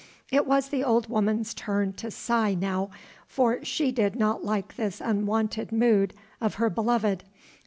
It 0.31 0.47
was 0.47 0.69
the 0.69 0.83
old 0.83 1.09
woman's 1.09 1.53
turn 1.53 1.93
to 1.97 2.09
sigh 2.09 2.55
now, 2.55 2.89
for 3.27 3.63
she 3.63 3.91
did 3.91 4.15
not 4.15 4.43
like 4.43 4.75
this 4.75 4.99
unwonted 4.99 5.71
mood 5.71 6.15
of 6.41 6.55
her 6.55 6.71
beloved. 6.71 7.23